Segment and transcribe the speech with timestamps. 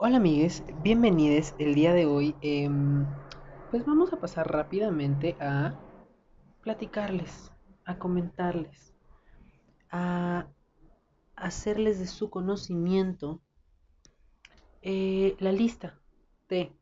[0.00, 2.36] Hola amigues, bienvenidos el día de hoy.
[2.40, 3.04] em,
[3.72, 5.76] pues vamos a pasar rápidamente a
[6.62, 7.50] platicarles,
[7.84, 8.94] a comentarles,
[9.90, 10.46] a
[11.34, 13.42] hacerles de su conocimiento
[14.82, 16.00] eh, la lista
[16.48, 16.72] de,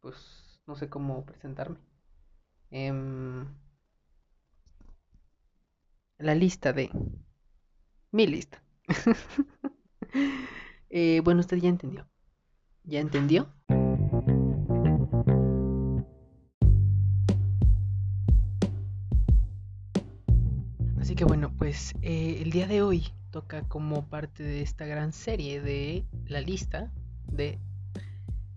[0.00, 1.76] pues no sé cómo presentarme,
[2.70, 3.46] em,
[6.16, 6.90] la lista de,
[8.10, 8.62] mi lista.
[10.90, 12.06] Eh, bueno, usted ya entendió.
[12.84, 13.48] ¿Ya entendió?
[21.00, 25.12] Así que bueno, pues eh, el día de hoy toca como parte de esta gran
[25.12, 26.92] serie de la lista
[27.30, 27.58] de...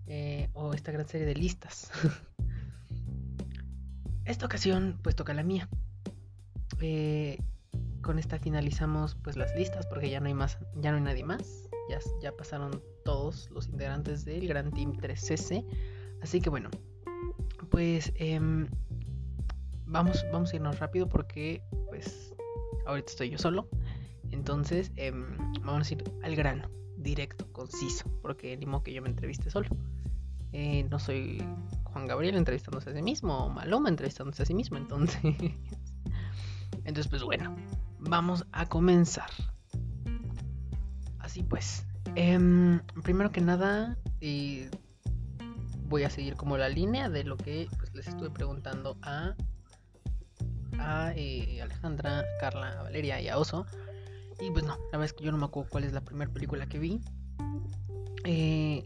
[0.06, 1.90] eh, o esta gran serie de listas.
[4.24, 5.68] Esta ocasión pues toca la mía.
[8.10, 11.22] Con esta finalizamos pues las listas porque ya no hay más, ya no hay nadie
[11.22, 11.70] más.
[11.88, 15.64] Ya, ya pasaron todos los integrantes del Gran Team 3S.
[16.20, 16.70] Así que bueno,
[17.70, 18.66] pues em,
[19.86, 22.34] vamos, vamos a irnos rápido porque pues
[22.84, 23.68] ahorita estoy yo solo.
[24.32, 29.50] Entonces em, vamos a ir al grano, directo, conciso, porque ni que yo me entreviste
[29.50, 29.68] solo.
[30.52, 31.40] Eh, no soy
[31.84, 35.20] Juan Gabriel entrevistándose a sí mismo o Maloma entrevistándose a sí mismo, entonces...
[36.84, 37.54] entonces pues bueno,
[38.00, 39.30] vamos a comenzar.
[41.18, 41.84] Así pues,
[42.16, 43.96] em, primero que nada,
[45.88, 49.34] voy a seguir como la línea de lo que pues, les estuve preguntando a,
[50.78, 53.66] a eh, Alejandra, Carla, Valeria y a Oso.
[54.40, 56.32] Y pues no, la verdad es que yo no me acuerdo cuál es la primera
[56.32, 57.00] película que vi.
[58.24, 58.84] Eh,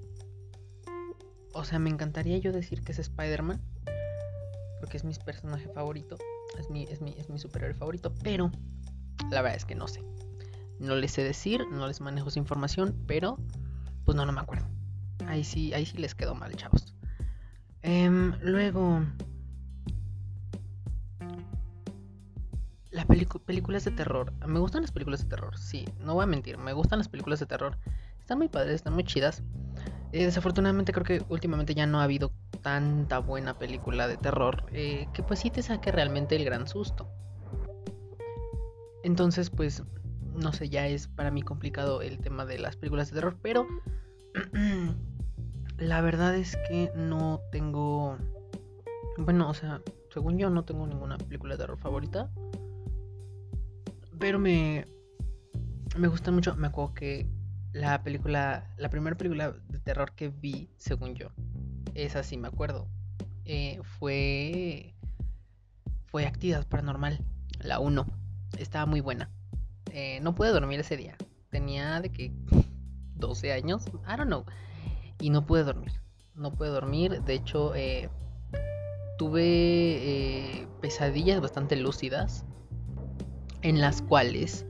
[1.52, 3.62] o sea, me encantaría yo decir que es Spider-Man.
[4.80, 6.16] Porque es mi personaje favorito.
[6.58, 8.12] Es mi, es, mi, es mi superhéroe favorito.
[8.22, 8.50] Pero
[9.30, 10.02] la verdad es que no sé.
[10.78, 13.38] No les sé decir, no les manejo esa información, pero
[14.04, 14.66] pues no, no me acuerdo.
[15.26, 16.94] Ahí sí, ahí sí les quedó mal, chavos.
[17.82, 19.02] Em, luego,
[22.90, 24.32] las películas de terror.
[24.46, 27.40] Me gustan las películas de terror, sí, no voy a mentir, me gustan las películas
[27.40, 27.76] de terror.
[28.20, 29.42] Están muy padres, están muy chidas.
[30.12, 32.30] Eh, desafortunadamente creo que últimamente ya no ha habido
[32.62, 37.08] tanta buena película de terror eh, que pues sí te saque realmente el gran susto.
[39.04, 39.82] Entonces, pues,
[40.34, 43.66] no sé, ya es para mí complicado el tema de las películas de terror, pero
[45.78, 48.16] la verdad es que no tengo,
[49.18, 52.30] bueno, o sea, según yo no tengo ninguna película de terror favorita,
[54.18, 54.86] pero me,
[55.98, 57.28] me gustan mucho, me acuerdo que
[57.74, 61.28] la película, la primera película de terror que vi, según yo,
[61.92, 62.88] esa sí me acuerdo,
[63.44, 64.94] eh, fue,
[66.06, 67.22] fue Actividad Paranormal,
[67.60, 68.23] la uno
[68.58, 69.30] estaba muy buena.
[69.92, 71.16] Eh, no pude dormir ese día.
[71.50, 72.32] Tenía de que
[73.16, 74.44] 12 años, I don't know.
[75.20, 75.92] Y no pude dormir.
[76.34, 77.22] No pude dormir.
[77.22, 78.08] De hecho, eh,
[79.18, 82.44] tuve eh, pesadillas bastante lúcidas.
[83.62, 84.66] En las cuales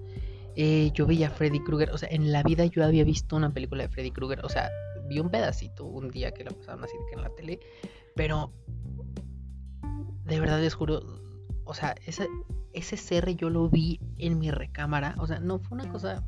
[0.56, 1.90] yo veía a Freddy Krueger.
[1.90, 4.44] O sea, en la vida yo había visto una película de Freddy Krueger.
[4.44, 4.70] O sea,
[5.08, 7.60] vi un pedacito un día que la pasaron así de que en la tele.
[8.14, 8.52] Pero
[10.24, 11.02] de verdad les juro.
[11.64, 12.26] O sea, esa,
[12.74, 15.14] ese CR yo lo vi en mi recámara.
[15.18, 16.22] O sea, no fue una cosa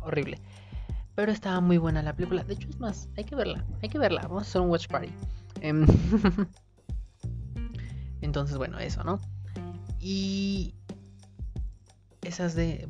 [0.00, 0.38] horrible.
[1.14, 2.44] Pero estaba muy buena la película.
[2.44, 3.64] De hecho, es más, hay que verla.
[3.82, 4.22] Hay que verla.
[4.22, 5.10] Vamos a hacer un watch party.
[5.60, 5.86] Em,
[8.20, 9.20] Entonces, bueno, eso, ¿no?
[9.98, 10.74] Y
[12.22, 12.86] esas de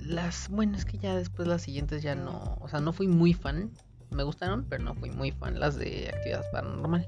[0.00, 3.34] las bueno, es que ya después las siguientes ya no, o sea, no fui muy
[3.34, 3.70] fan.
[4.10, 7.06] Me gustaron, pero no fui muy fan las de actividad paranormal.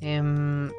[0.00, 0.70] Em,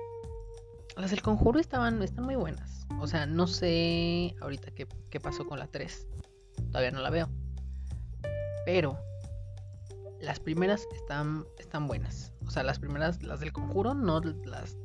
[0.96, 2.71] las del conjuro estaban están muy buenas.
[3.00, 6.08] O sea, no sé ahorita qué, qué pasó con la 3.
[6.72, 7.30] Todavía no la veo.
[8.66, 8.98] Pero
[10.22, 12.32] las primeras están, están buenas.
[12.46, 14.78] O sea, las primeras, las del conjuro, no las.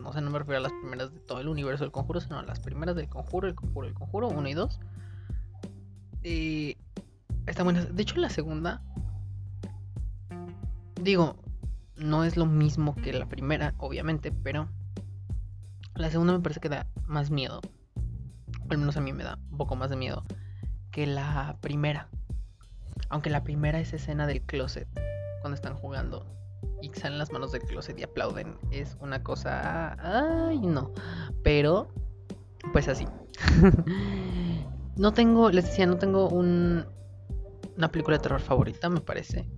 [0.00, 2.38] No sé, no me refiero a las primeras de todo el universo del conjuro, sino
[2.38, 4.80] a las primeras del conjuro, el conjuro, el conjuro, 1 y 2.
[6.22, 6.76] Eh,
[7.46, 7.94] están buenas.
[7.94, 8.82] De hecho, la segunda.
[11.00, 11.36] Digo,
[11.96, 14.68] no es lo mismo que la primera, obviamente, pero.
[15.94, 17.60] La segunda me parece que da más miedo.
[18.70, 20.24] Al menos a mí me da un poco más de miedo
[20.94, 22.08] que la primera.
[23.08, 24.88] Aunque la primera es escena del closet.
[25.40, 26.24] Cuando están jugando.
[26.80, 28.56] Y salen las manos del closet y aplauden.
[28.70, 29.96] Es una cosa.
[29.98, 30.92] Ay, no.
[31.42, 31.88] Pero.
[32.72, 33.08] Pues así.
[34.96, 35.50] no tengo.
[35.50, 36.86] Les decía, no tengo un.
[37.76, 39.48] Una película de terror favorita, me parece.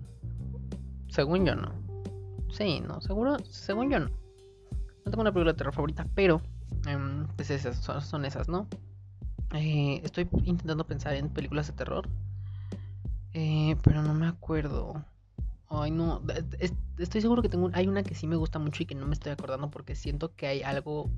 [1.09, 1.75] Según yo no.
[2.51, 3.03] Sí, no.
[3.03, 3.37] Seguro.
[3.45, 4.09] Según yo no.
[4.09, 6.41] No tengo una película de terror favorita, pero.
[6.87, 8.69] Em, pues esas son, esas, ¿no?
[9.55, 12.09] Eh, estoy intentando pensar en películas de terror.
[13.33, 15.05] Eh, pero no me acuerdo.
[15.69, 16.23] Ay, no.
[16.99, 17.71] Estoy seguro que tengo.
[17.75, 20.35] Hay una que sí me gusta mucho y que no me estoy acordando porque siento
[20.35, 21.11] que hay algo.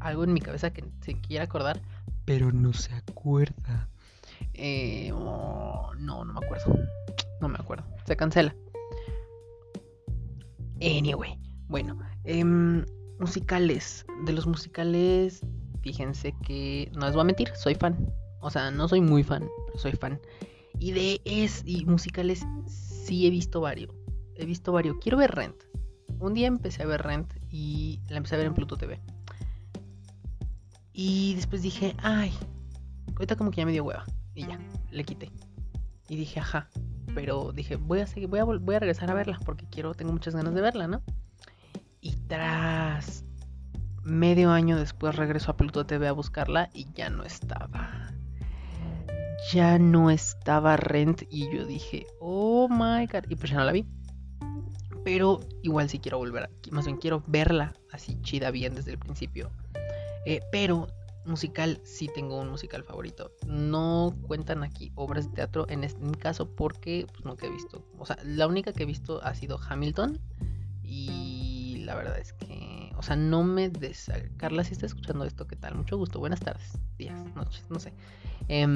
[0.00, 1.80] Algo en mi cabeza que se quiere acordar,
[2.24, 3.88] pero no se acuerda.
[4.54, 6.76] Eh, oh, no, no me acuerdo.
[7.40, 7.84] No me acuerdo.
[8.04, 8.54] Se cancela.
[10.80, 11.38] Anyway,
[11.68, 11.98] bueno.
[12.24, 12.84] Em,
[13.22, 14.04] musicales.
[14.24, 15.46] De los musicales,
[15.80, 18.12] fíjense que no les voy a mentir, soy fan.
[18.40, 20.20] O sea, no soy muy fan, pero soy fan.
[20.78, 23.94] Y de es y musicales sí he visto varios.
[24.34, 24.96] He visto varios.
[25.00, 25.56] Quiero ver Rent.
[26.18, 29.00] Un día empecé a ver Rent y la empecé a ver en Pluto TV.
[30.92, 32.32] Y después dije, ay,
[33.14, 34.04] ahorita como que ya me dio hueva.
[34.34, 34.58] Y ya,
[34.90, 35.30] le quité.
[36.08, 36.68] Y dije, ajá.
[37.14, 40.12] Pero dije, voy a seguir, voy a, voy a regresar a verla porque quiero, tengo
[40.12, 41.02] muchas ganas de verla, ¿no?
[42.32, 43.26] Tras
[44.04, 48.10] medio año después regreso a Pluto TV a buscarla y ya no estaba
[49.52, 53.72] ya no estaba Rent y yo dije, oh my god, y pues ya no la
[53.72, 53.84] vi.
[55.04, 59.50] Pero igual sí quiero volver, más bien quiero verla así chida bien desde el principio.
[60.24, 60.86] Eh, pero
[61.26, 63.30] musical sí tengo un musical favorito.
[63.46, 67.84] No cuentan aquí obras de teatro en este caso porque pues nunca he visto.
[67.98, 70.18] O sea, la única que he visto ha sido Hamilton
[70.82, 71.41] y
[71.82, 74.10] la verdad es que, o sea, no me des...
[74.36, 75.74] Carla, si está escuchando esto, ¿qué tal?
[75.74, 76.18] Mucho gusto.
[76.18, 77.92] Buenas tardes, días, noches, no sé.
[78.48, 78.66] Eh,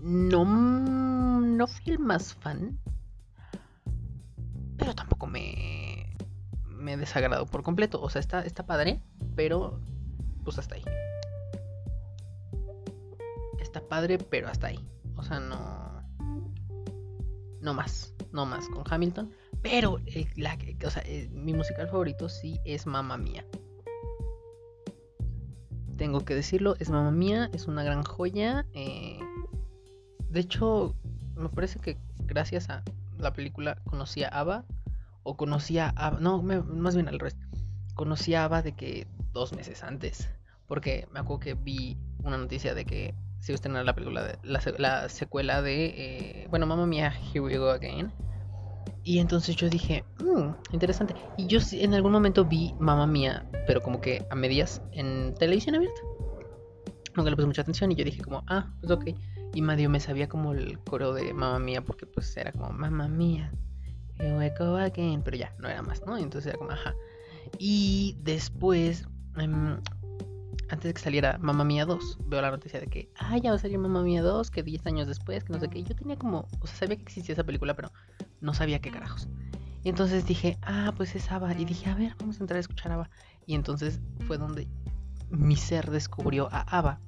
[0.00, 2.78] no, no fui el más fan,
[4.76, 6.14] pero tampoco me,
[6.68, 8.00] me desagradó por completo.
[8.02, 9.00] O sea, está, está padre,
[9.34, 9.80] pero
[10.44, 10.84] pues hasta ahí.
[13.60, 14.80] Está padre, pero hasta ahí.
[15.16, 16.02] O sea, no.
[17.60, 18.12] No más.
[18.32, 19.32] No más con Hamilton.
[19.64, 19.98] Pero
[20.36, 21.02] la, o sea,
[21.32, 23.46] mi musical favorito sí es Mamma Mía.
[25.96, 28.66] Tengo que decirlo, es Mamma Mía, es una gran joya.
[28.74, 29.18] Eh,
[30.28, 30.94] de hecho,
[31.34, 32.84] me parece que gracias a
[33.16, 34.66] la película conocí a Ava.
[35.22, 36.10] O conocía a...
[36.10, 37.46] No, más bien al resto.
[37.94, 40.28] Conocí a Ava de que dos meses antes.
[40.66, 44.24] Porque me acuerdo que vi una noticia de que se iba a estrenar la película,
[44.24, 45.86] de, la, secuela de...
[45.86, 48.12] Eh, bueno, Mamma Mía, Here We Go Again.
[49.04, 51.14] Y entonces yo dije, mmm, interesante.
[51.36, 55.74] Y yo en algún momento vi Mamma Mía, pero como que a medias en televisión
[55.74, 56.00] abierta.
[57.14, 59.04] Nunca le puse mucha atención y yo dije como, ah, pues ok.
[59.54, 63.06] Y medio me sabía como el coro de mamá mía, porque pues era como mamá
[63.06, 63.52] mía,
[64.18, 66.16] again, pero ya, no era más, ¿no?
[66.16, 66.94] Entonces era como, ajá.
[67.58, 69.78] Y después, em,
[70.70, 73.56] antes de que saliera Mamá Mía 2, veo la noticia de que, ah, ya va
[73.56, 75.82] a salir Mamá Mía 2, que 10 años después, que no sé qué.
[75.82, 77.92] Yo tenía como, o sea, sabía que existía esa película, pero
[78.44, 79.28] no sabía qué carajos.
[79.82, 81.52] Y entonces dije, ah, pues es Ava.
[81.54, 83.10] Y dije, a ver, vamos a entrar a escuchar Ava.
[83.46, 84.68] Y entonces fue donde
[85.30, 87.00] mi ser descubrió a Ava.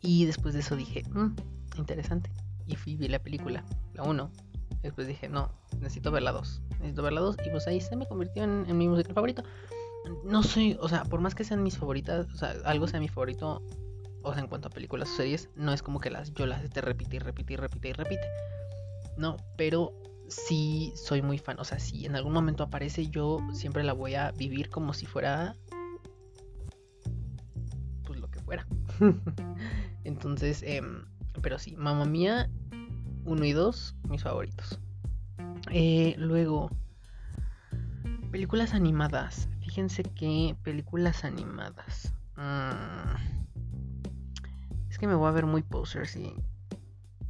[0.00, 1.34] Y después de eso dije, mmm,
[1.76, 2.30] interesante.
[2.66, 3.64] Y fui, vi la película,
[3.94, 4.30] la 1.
[4.82, 5.50] Después dije, no,
[5.80, 6.62] necesito ver la 2.
[6.78, 7.36] Necesito ver la 2.
[7.46, 9.44] Y pues ahí se me convirtió en, mi musical favorito.
[10.24, 13.08] No soy, o sea, por más que sean mis favoritas, o sea, algo sea mi
[13.08, 13.62] favorito,
[14.22, 16.64] o sea, en cuanto a películas o series, no es como que las yo las
[16.64, 18.26] esté repite y repite y repite y repite.
[19.16, 19.92] No, pero
[20.28, 21.58] sí soy muy fan.
[21.58, 25.06] O sea, si en algún momento aparece, yo siempre la voy a vivir como si
[25.06, 25.56] fuera.
[28.04, 28.66] Pues lo que fuera.
[30.04, 31.04] Entonces, em,
[31.40, 32.50] pero sí, Mamma Mía
[33.24, 34.78] 1 y 2, mis favoritos.
[35.70, 36.70] Eh, luego,
[38.30, 39.48] películas animadas.
[39.60, 42.14] Fíjense que películas animadas.
[42.36, 43.16] Mm,
[44.88, 46.34] es que me voy a ver muy poser si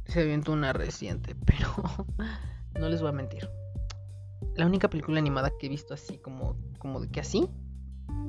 [0.05, 1.69] se avienta una reciente, pero
[2.79, 3.49] no les voy a mentir.
[4.55, 7.49] La única película animada que he visto así como, como de que así,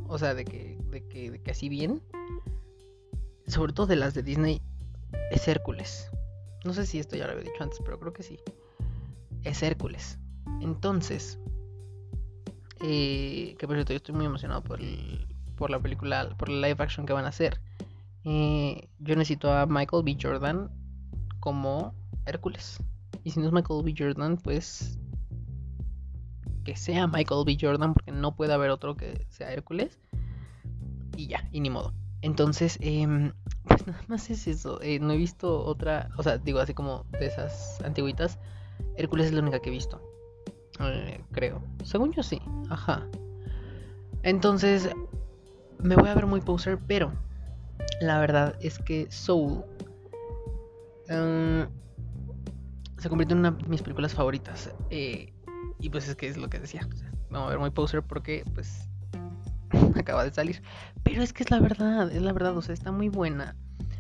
[0.07, 2.03] o sea, de que, de que, de que así bien,
[3.47, 4.63] sobre todo de las de Disney,
[5.31, 6.11] es Hércules.
[6.65, 8.39] No sé si esto ya lo había dicho antes, pero creo que sí.
[9.43, 10.19] Es Hércules.
[10.63, 11.39] Entonces,
[12.83, 14.81] eh, que por cierto, yo estoy muy emocionado por,
[15.57, 17.61] por la película, por la live action que van a hacer.
[18.25, 20.17] Eh, yo necesito a Michael B.
[20.21, 20.71] Jordan
[21.45, 21.93] como
[22.25, 22.79] Hércules.
[23.23, 23.95] Y si no es Michael B.
[23.97, 24.99] Jordan, pues
[26.65, 27.59] que sea Michael B.
[27.61, 30.01] Jordan, porque no puede haber otro que sea Hércules.
[31.19, 31.93] Y ya, y ni modo.
[32.23, 33.31] Entonces, eh,
[33.69, 34.81] pues nada más es eso.
[34.81, 38.39] Eh, no he visto otra, o sea, digo así como de esas antiguitas.
[38.97, 40.01] Hércules es la única que he visto.
[40.81, 41.63] Eh, creo.
[41.85, 42.41] Según yo sí.
[42.71, 43.07] Ajá.
[44.23, 44.89] Entonces,
[45.79, 47.13] me voy a ver muy poser, pero
[48.01, 49.63] la verdad es que Soul
[51.09, 51.67] em,
[52.99, 54.71] se convirtió en una de mis películas favoritas.
[54.91, 55.33] Eh,
[55.79, 56.89] y pues es que es lo que decía.
[57.31, 58.89] me voy a ver muy poser porque pues
[59.97, 60.63] acaba de salir.
[61.03, 63.57] Pero es que es la verdad, es la verdad, o sea, está muy buena.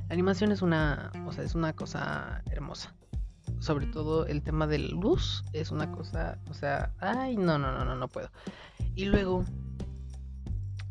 [0.09, 2.95] La animación es una, o sea, es una cosa hermosa.
[3.59, 7.73] Sobre todo el tema de la luz es una cosa, o sea, ay, no, no,
[7.73, 8.31] no, no, no puedo.
[8.95, 9.45] Y luego,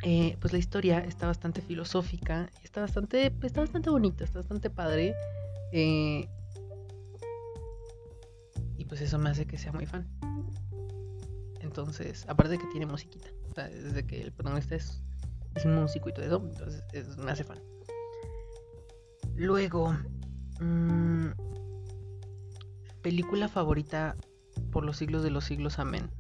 [0.01, 5.15] eh, pues la historia está bastante filosófica, está bastante, está bastante bonita, está bastante padre.
[5.75, 6.29] Eh,
[8.77, 10.07] y pues eso me hace que sea muy fan.
[11.61, 15.01] Entonces, aparte de que tiene musiquita, o sea, desde que el protagonista es,
[15.55, 17.59] es músico y todo eso, entonces me hace fan.
[19.35, 19.95] Luego,
[20.59, 21.29] mmm,
[23.01, 24.15] película favorita
[24.71, 26.11] por los siglos de los siglos, amén.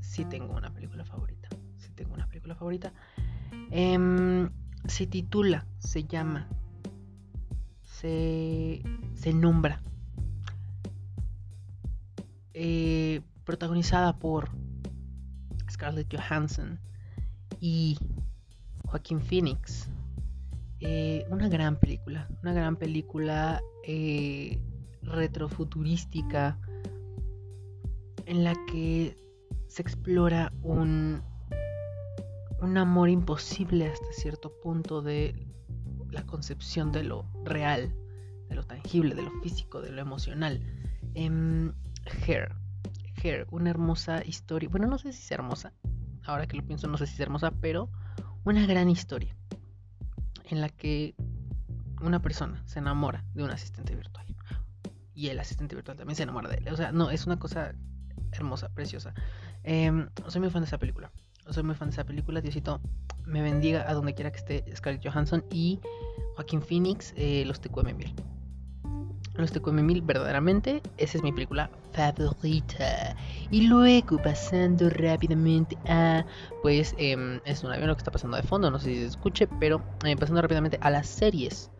[0.00, 2.92] Sí tengo una película favorita, sí tengo una película favorita.
[3.72, 4.48] Eh,
[4.86, 6.48] se titula, se llama,
[8.02, 8.82] se,
[9.14, 9.80] se nombra.
[12.52, 14.50] Eh, protagonizada por
[15.70, 16.78] Scarlett Johansson
[17.60, 17.96] y
[18.86, 19.88] Joaquín Phoenix.
[20.80, 24.60] Eh, una gran película, una gran película eh,
[25.02, 26.58] retrofuturística
[28.26, 29.16] en la que
[29.68, 31.22] se explora un,
[32.60, 35.46] un amor imposible hasta cierto punto de
[36.10, 37.94] la concepción de lo real,
[38.48, 40.60] de lo tangible, de lo físico, de lo emocional.
[41.14, 41.72] Eh,
[43.22, 44.68] Hair, una hermosa historia.
[44.68, 45.72] Bueno, no sé si es hermosa.
[46.24, 47.88] Ahora que lo pienso, no sé si es hermosa, pero
[48.44, 49.36] una gran historia
[50.44, 51.14] en la que
[52.00, 54.26] una persona se enamora de un asistente virtual
[55.14, 56.68] y el asistente virtual también se enamora de él.
[56.72, 57.74] O sea, no, es una cosa
[58.32, 59.14] hermosa, preciosa.
[59.62, 61.12] Em, soy muy fan de esa película.
[61.50, 62.40] Soy muy fan de esa película.
[62.40, 62.80] Diosito
[63.24, 65.80] me bendiga a donde quiera que esté Scarlett Johansson y
[66.42, 68.12] Joaquín Phoenix, eh, los TQM Mil.
[69.34, 73.16] Los TQM Mil, verdaderamente, esa es mi película favorita.
[73.50, 76.26] Y luego, pasando rápidamente a.
[76.62, 79.06] Pues em, es un avión lo que está pasando de fondo, no sé si se
[79.06, 81.70] escuche, pero eh, pasando rápidamente a las series.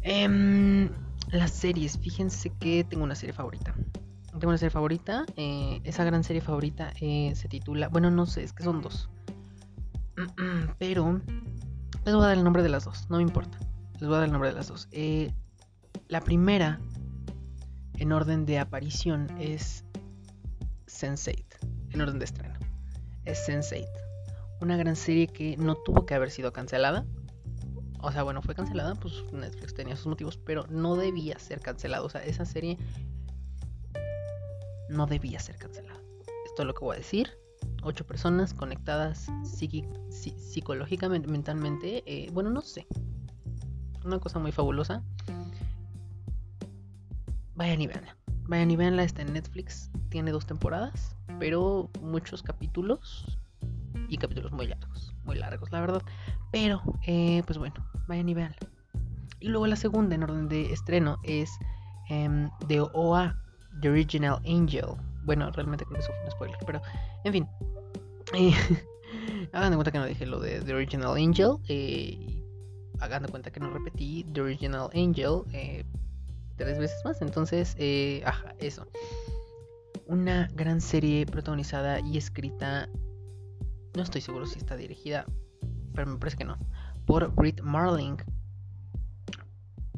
[0.00, 0.88] Em,
[1.30, 3.74] las series, fíjense que tengo una serie favorita.
[4.30, 5.26] Tengo una serie favorita.
[5.36, 7.88] Eh, esa gran serie favorita eh, se titula.
[7.88, 9.10] Bueno, no sé, es que son dos.
[10.78, 11.20] Pero
[12.04, 13.58] les voy a dar el nombre de las dos, no me importa.
[13.94, 14.88] Les voy a dar el nombre de las dos.
[16.08, 16.80] la primera
[17.98, 19.84] en orden de aparición es
[20.86, 21.44] Sense8,
[21.90, 22.54] en orden de estreno.
[23.24, 23.86] Es Sense8,
[24.60, 27.06] una gran serie que no tuvo que haber sido cancelada.
[28.00, 32.02] O sea, bueno, fue cancelada, pues Netflix tenía sus motivos, pero no debía ser cancelada.
[32.02, 32.76] O sea, esa serie
[34.88, 36.00] no debía ser cancelada.
[36.46, 37.41] Esto es lo que voy a decir.
[37.82, 42.02] Ocho personas conectadas psicológicamente, mentalmente.
[42.06, 42.86] Eh, bueno, no sé.
[44.04, 45.02] Una cosa muy fabulosa
[47.54, 48.16] vayan y veanla.
[48.48, 49.90] Vayan y veanla, está en Netflix.
[50.08, 53.38] Tiene dos temporadas, pero muchos capítulos
[54.08, 56.02] y capítulos muy largos, muy largos, la verdad.
[56.50, 57.74] Pero, eh, pues bueno,
[58.08, 58.56] vayan y veanla.
[59.40, 61.50] Y luego la segunda en orden de estreno es
[62.08, 63.36] em, The OA,
[63.80, 64.86] The Original Angel.
[65.24, 66.82] Bueno, realmente creo que eso fue un spoiler, pero
[67.24, 67.48] en fin.
[69.52, 71.56] Hagan de cuenta que no dije lo de The Original Angel.
[71.68, 72.42] Eh,
[73.00, 75.42] hagan de cuenta que no repetí The Original Angel.
[75.52, 75.84] Eh,
[76.56, 77.20] tres veces más.
[77.20, 78.86] Entonces, eh, ajá, eso.
[80.06, 82.88] Una gran serie protagonizada y escrita.
[83.94, 85.26] No estoy seguro si está dirigida,
[85.94, 86.56] pero me parece que no.
[87.06, 88.16] Por Britt Marling.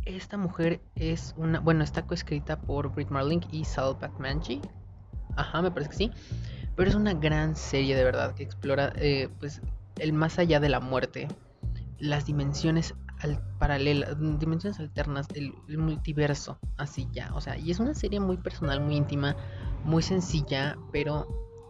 [0.05, 1.61] Esta mujer es una.
[1.61, 4.61] Bueno, está coescrita por Britt Marling y Sal Manji.
[5.37, 6.11] Ajá, me parece que sí.
[6.76, 9.61] Pero es una gran serie de verdad que explora eh, pues
[9.99, 11.28] el más allá de la muerte,
[11.99, 12.95] las dimensiones
[13.59, 18.81] paralelas, dimensiones alternas, el, multiverso, así ya, o sea, y es una serie muy personal,
[18.81, 19.37] muy íntima,
[19.85, 21.26] muy sencilla, pero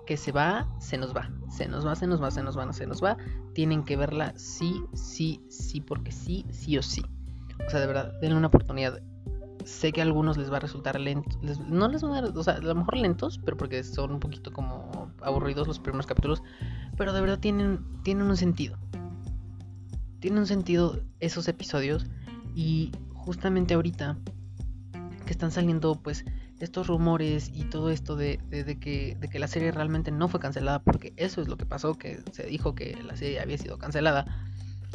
[0.07, 2.73] que se va, se nos va, se nos va, se nos va, se nos va,
[2.73, 3.17] se nos va,
[3.55, 7.03] tienen que verla sí, sí, sí, porque sí, sí o sí.
[7.67, 9.01] O sea, de verdad, denle una oportunidad.
[9.65, 12.55] Sé que a algunos les va a resultar lento, no les van a, o sea,
[12.55, 16.43] a lo mejor lentos, pero porque son un poquito como aburridos los primeros capítulos,
[16.97, 18.79] pero de verdad tienen, tienen un sentido
[20.25, 22.07] tiene un sentido esos episodios
[22.55, 24.17] y justamente ahorita
[25.27, 26.25] que están saliendo pues
[26.61, 28.39] estos rumores y todo esto de,
[28.81, 31.99] que, de que la serie realmente no fue cancelada porque eso es lo que pasó,
[31.99, 34.25] que se dijo que la serie había sido cancelada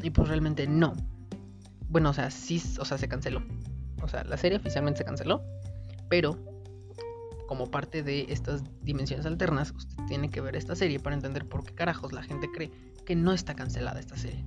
[0.01, 0.95] y pues realmente no.
[1.89, 3.43] Bueno, o sea, sí, o sea, se canceló.
[4.01, 5.43] O sea, la serie oficialmente se canceló,
[6.09, 6.37] pero
[7.47, 11.63] como parte de estas dimensiones alternas, usted tiene que ver esta serie para entender por
[11.63, 12.71] qué carajos la gente cree
[13.05, 14.45] que no está cancelada esta serie.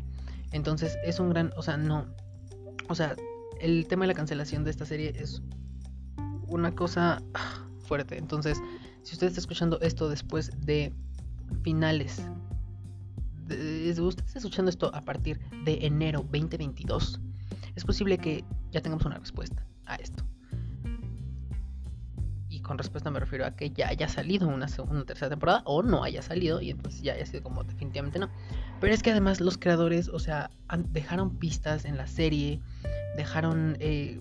[0.53, 2.07] Entonces es un gran, o sea, no,
[2.89, 3.17] o sea,
[3.61, 5.43] el tema de la cancelación de esta serie es
[6.47, 7.23] una cosa
[7.87, 8.19] fuerte.
[8.19, 8.61] Entonces,
[9.03, 10.93] si usted está escuchando esto después de
[11.63, 12.23] finales,
[13.47, 17.21] de, usted está escuchando esto a partir de enero 2022,
[17.75, 20.25] es posible que ya tengamos una respuesta a esto.
[22.49, 25.83] Y con respuesta me refiero a que ya haya salido una segunda tercera temporada o
[25.83, 28.29] no haya salido y entonces ya haya sido como definitivamente no.
[28.81, 30.51] Pero es que además los creadores, o sea,
[30.91, 32.61] dejaron pistas en la serie,
[33.17, 34.21] dejaron eh,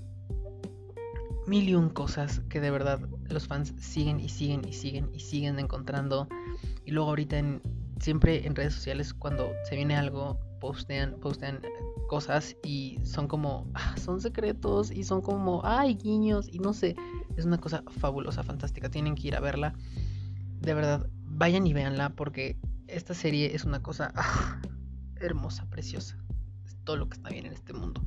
[1.45, 5.19] mil y un cosas que de verdad los fans siguen y siguen y siguen y
[5.19, 6.29] siguen encontrando.
[6.85, 7.61] Y luego ahorita en,
[7.99, 11.59] siempre en redes sociales cuando se viene algo postean, postean
[12.07, 16.95] cosas y son como, ah, son secretos y son como, ay, guiños y no sé,
[17.35, 19.73] es una cosa fabulosa, fantástica, tienen que ir a verla.
[20.61, 24.61] De verdad, vayan y véanla porque esta serie es una cosa ah,
[25.19, 26.17] hermosa, preciosa.
[26.65, 28.01] Es todo lo que está bien en este mundo.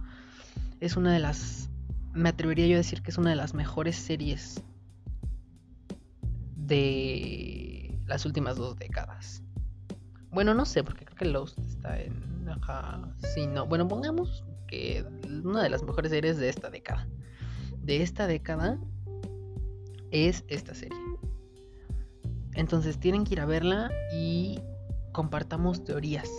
[0.80, 1.68] Es una de las,
[2.12, 4.62] me atrevería yo a decir que es una de las mejores series
[6.56, 9.42] de las últimas dos décadas.
[10.30, 12.33] Bueno, no sé, porque creo que Lost está en.
[12.46, 13.00] Ajá.
[13.52, 13.66] No.
[13.66, 15.04] Bueno, pongamos que
[15.44, 17.08] una de las mejores series de esta década.
[17.82, 18.78] De esta década
[20.10, 20.98] es esta serie.
[22.54, 24.60] Entonces tienen que ir a verla y
[25.12, 26.30] compartamos teorías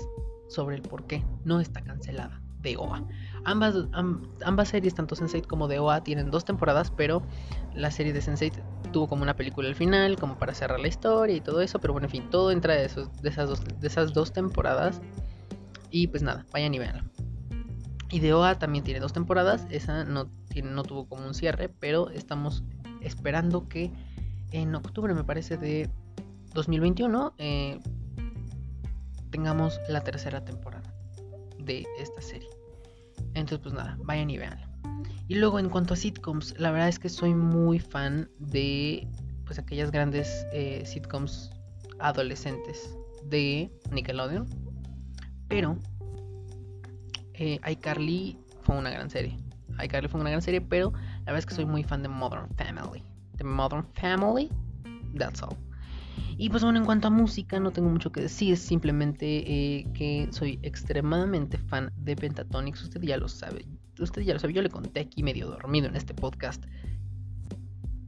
[0.49, 3.03] sobre el por qué no está cancelada de OA.
[3.43, 3.75] Ambas,
[4.43, 7.21] ambas series, tanto Sense8 como de OA, tienen dos temporadas, pero
[7.73, 11.35] la serie de Sense8 tuvo como una película al final, como para cerrar la historia
[11.35, 13.87] y todo eso, pero bueno, en fin, todo entra de, esos, de, esas, dos, de
[13.87, 15.01] esas dos temporadas.
[15.95, 17.05] Y pues nada, vayan y veanla.
[18.11, 21.69] Y de OA también tiene dos temporadas, esa no, tiene, no tuvo como un cierre,
[21.69, 22.65] pero estamos
[22.99, 23.93] esperando que
[24.51, 25.89] en octubre, me parece, de
[26.53, 27.79] 2021, eh,
[29.29, 30.93] tengamos la tercera temporada
[31.59, 32.49] de esta serie.
[33.33, 34.69] Entonces, pues nada, vayan y veanla.
[35.29, 39.07] Y luego en cuanto a sitcoms, la verdad es que soy muy fan de
[39.45, 41.51] pues aquellas grandes eh, sitcoms
[41.99, 42.93] adolescentes
[43.29, 44.64] de Nickelodeon.
[45.47, 45.77] Pero
[47.33, 49.37] eh, iCarly fue una gran serie.
[49.83, 52.49] iCarly fue una gran serie, pero la verdad es que soy muy fan de Modern
[52.55, 53.03] Family.
[53.33, 54.49] De Modern Family,
[55.17, 55.55] that's all.
[56.37, 60.27] Y pues bueno, en cuanto a música no tengo mucho que decir, simplemente eh, que
[60.31, 63.65] soy extremadamente fan de Pentatonix, usted ya lo sabe
[64.03, 66.63] usted ya lo sabe, yo le conté aquí medio dormido en este podcast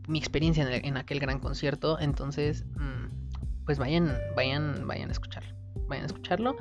[0.08, 2.00] mi experiencia en, aquel gran concierto.
[2.00, 5.54] Entonces, mm, pues vayan, vayan, vayan a escucharlo.
[5.90, 6.56] Vayan a escucharlo.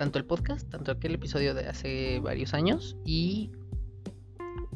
[0.00, 3.50] Tanto el podcast, tanto aquel episodio de hace varios años y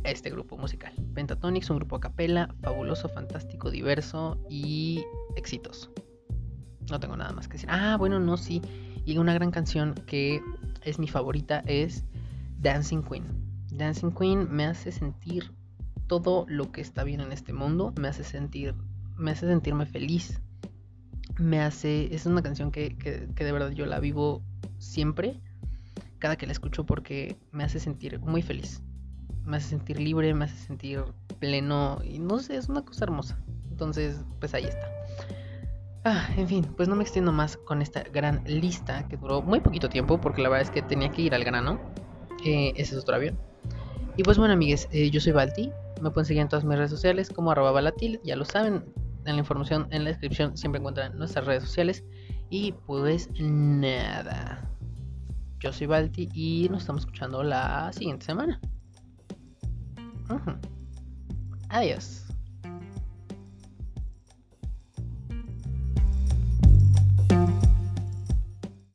[0.03, 0.93] este grupo musical.
[1.15, 5.03] Pentatonix, un grupo a capela, fabuloso, fantástico, diverso y
[5.37, 5.91] exitoso.
[6.91, 7.71] No tengo nada más que decir.
[7.73, 8.61] Ah, bueno, no, sí.
[9.07, 10.43] Y una gran canción que
[10.83, 12.05] es mi favorita es
[12.59, 13.25] Dancing Queen.
[13.73, 15.55] Dancing Queen me hace sentir
[16.07, 18.75] todo lo que está bien en este mundo, me hace sentir,
[19.17, 20.43] me hace sentirme feliz,
[21.39, 24.43] me hace, es una canción que, que, que de verdad yo la vivo
[24.85, 25.41] siempre,
[26.19, 28.83] cada que la escucho porque me hace sentir muy feliz,
[29.45, 31.05] me hace sentir libre, me hace sentir
[31.39, 33.39] pleno y no sé, es una cosa hermosa.
[33.71, 34.89] Entonces, pues ahí está.
[36.05, 39.61] Ah, en fin, pues no me extiendo más con esta gran lista que duró muy
[39.61, 41.81] poquito tiempo porque la verdad es que tenía que ir al grano.
[42.45, 43.39] Eh, ese es otro avión.
[44.17, 45.73] Y pues bueno, amigues, eh, yo soy Balti.
[46.03, 48.21] Me pueden seguir en todas mis redes sociales como arroba balatil.
[48.23, 48.85] Ya lo saben,
[49.25, 52.05] en la información en la descripción siempre encuentran nuestras redes sociales.
[52.51, 54.74] Y pues nada.
[55.65, 58.61] Yo soy Balti y nos estamos escuchando la siguiente semana.
[61.71, 62.24] Adiós.